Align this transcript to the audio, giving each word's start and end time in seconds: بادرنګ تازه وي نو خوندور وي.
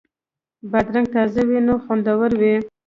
بادرنګ 0.71 1.07
تازه 1.13 1.41
وي 1.49 1.59
نو 1.67 1.73
خوندور 1.83 2.31
وي. 2.41 2.53